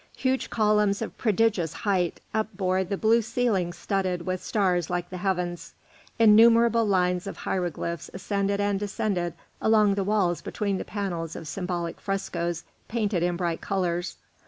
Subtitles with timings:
[0.17, 5.75] Huge columns of prodigious height upbore the blue ceiling studded with stars like the heavens;
[6.17, 12.01] innumerable lines of hieroglyphs ascended and descended along the walls between the panels of symbolic
[12.01, 14.17] frescoes painted in bright colours.